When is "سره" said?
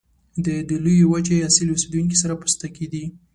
2.23-2.33